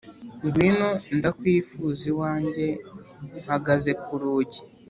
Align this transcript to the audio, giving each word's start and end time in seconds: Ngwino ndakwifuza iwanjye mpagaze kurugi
Ngwino 0.45 0.89
ndakwifuza 1.17 2.01
iwanjye 2.11 2.65
mpagaze 3.41 3.91
kurugi 4.03 4.59